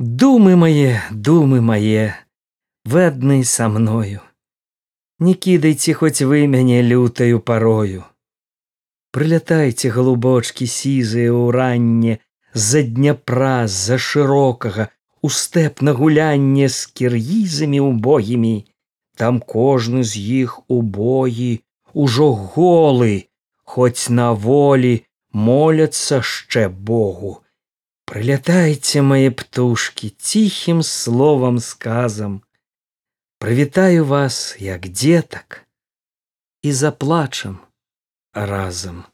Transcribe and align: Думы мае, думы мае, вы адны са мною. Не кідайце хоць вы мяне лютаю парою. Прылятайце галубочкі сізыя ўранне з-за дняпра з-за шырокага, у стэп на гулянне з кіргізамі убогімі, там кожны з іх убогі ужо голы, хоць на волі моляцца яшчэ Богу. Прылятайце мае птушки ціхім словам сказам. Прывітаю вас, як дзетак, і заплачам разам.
Думы 0.00 0.56
мае, 0.56 1.02
думы 1.12 1.60
мае, 1.60 2.16
вы 2.88 3.00
адны 3.06 3.44
са 3.44 3.66
мною. 3.68 4.22
Не 5.18 5.34
кідайце 5.46 5.92
хоць 5.92 6.24
вы 6.30 6.46
мяне 6.52 6.78
лютаю 6.80 7.40
парою. 7.50 8.06
Прылятайце 9.12 9.90
галубочкі 9.96 10.68
сізыя 10.74 11.34
ўранне 11.36 12.16
з-за 12.54 12.82
дняпра 12.86 13.66
з-за 13.66 13.98
шырокага, 14.00 14.88
у 15.20 15.28
стэп 15.28 15.84
на 15.84 15.92
гулянне 15.92 16.72
з 16.72 16.88
кіргізамі 16.96 17.84
убогімі, 17.90 18.54
там 19.20 19.42
кожны 19.56 20.00
з 20.14 20.16
іх 20.40 20.56
убогі 20.78 21.52
ужо 21.92 22.32
голы, 22.32 23.28
хоць 23.68 24.08
на 24.08 24.32
волі 24.32 24.96
моляцца 25.36 26.24
яшчэ 26.24 26.68
Богу. 26.72 27.44
Прылятайце 28.10 29.04
мае 29.06 29.30
птушки 29.30 30.08
ціхім 30.10 30.82
словам 30.82 31.60
сказам. 31.62 32.32
Прывітаю 33.38 34.02
вас, 34.04 34.56
як 34.58 34.88
дзетак, 34.88 35.62
і 36.62 36.72
заплачам 36.72 37.60
разам. 38.34 39.04